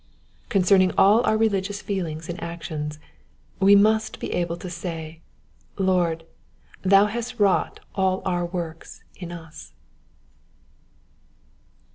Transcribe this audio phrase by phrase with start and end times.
[0.49, 2.97] Concerning all our religious feelings and actions,
[3.59, 5.21] we mnst be able to say,"
[5.77, 6.25] Lord,
[6.81, 9.73] thou hast wrought all our works in us.